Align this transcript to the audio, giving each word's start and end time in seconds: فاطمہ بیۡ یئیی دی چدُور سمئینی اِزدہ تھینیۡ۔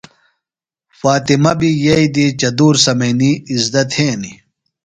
فاطمہ 0.99 1.51
بیۡ 1.59 1.77
یئیی 1.85 2.07
دی 2.15 2.25
چدُور 2.39 2.75
سمئینی 2.85 3.31
اِزدہ 3.51 3.83
تھینیۡ۔ 3.91 4.37